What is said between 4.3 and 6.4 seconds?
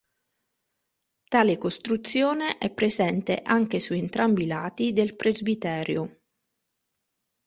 i lati del presbiterio.